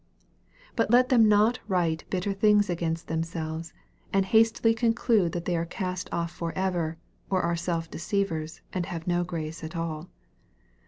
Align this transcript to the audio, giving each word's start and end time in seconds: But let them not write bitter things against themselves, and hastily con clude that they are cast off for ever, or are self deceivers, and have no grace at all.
But 0.75 0.89
let 0.89 1.09
them 1.09 1.29
not 1.29 1.59
write 1.67 2.05
bitter 2.09 2.33
things 2.33 2.71
against 2.71 3.07
themselves, 3.07 3.71
and 4.11 4.25
hastily 4.25 4.73
con 4.73 4.95
clude 4.95 5.31
that 5.33 5.45
they 5.45 5.55
are 5.55 5.63
cast 5.63 6.09
off 6.11 6.31
for 6.31 6.51
ever, 6.55 6.97
or 7.29 7.43
are 7.43 7.55
self 7.55 7.87
deceivers, 7.87 8.61
and 8.73 8.87
have 8.87 9.05
no 9.05 9.23
grace 9.23 9.63
at 9.63 9.75
all. 9.75 10.09